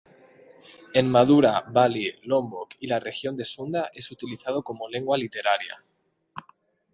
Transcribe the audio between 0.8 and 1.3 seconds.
En